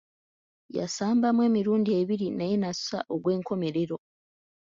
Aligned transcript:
Yasambamu 0.77 1.39
emirundi 1.47 1.91
ebiri 2.01 2.27
naye 2.37 2.55
n’assa 2.57 2.99
ogw’enkomerero. 3.13 3.97